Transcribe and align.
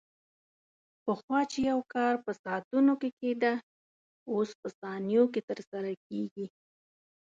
پخوا 1.03 1.39
چې 1.51 1.59
یو 1.71 1.79
کار 1.93 2.13
په 2.25 2.31
ساعتونو 2.43 2.93
کې 3.01 3.09
کېده، 3.19 3.53
اوس 4.31 4.49
په 4.61 4.67
ثانیو 4.79 5.23
کې 5.33 5.41
ترسره 5.49 5.91
کېږي. 6.07 6.45